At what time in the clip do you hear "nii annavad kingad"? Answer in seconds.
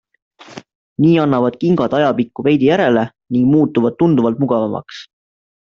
1.03-1.93